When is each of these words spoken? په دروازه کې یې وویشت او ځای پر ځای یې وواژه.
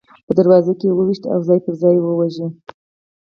په 0.25 0.31
دروازه 0.39 0.73
کې 0.79 0.85
یې 0.89 0.93
وویشت 0.97 1.23
او 1.33 1.39
ځای 1.47 1.59
پر 1.65 1.73
ځای 1.81 1.95
یې 1.97 2.03
وواژه. 2.03 2.47